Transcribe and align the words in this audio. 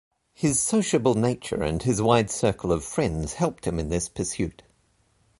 His 0.33 0.59
sociable 0.59 1.13
nature 1.13 1.61
and 1.61 1.83
his 1.83 2.01
wide 2.01 2.31
circle 2.31 2.71
of 2.71 2.83
friends 2.83 3.33
helped 3.33 3.65
him 3.65 3.77
in 3.77 3.89
this 3.89 4.09
pursuit. 4.09 4.63